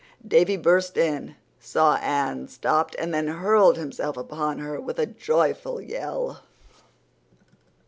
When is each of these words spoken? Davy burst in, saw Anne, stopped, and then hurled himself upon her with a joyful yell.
Davy 0.27 0.57
burst 0.57 0.97
in, 0.97 1.35
saw 1.59 1.97
Anne, 1.97 2.47
stopped, 2.47 2.95
and 2.97 3.13
then 3.13 3.27
hurled 3.27 3.77
himself 3.77 4.17
upon 4.17 4.57
her 4.57 4.81
with 4.81 4.97
a 4.97 5.05
joyful 5.05 5.79
yell. 5.79 6.41